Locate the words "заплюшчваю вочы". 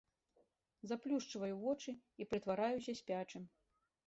0.91-1.95